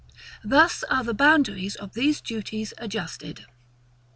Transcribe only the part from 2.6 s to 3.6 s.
adjusted.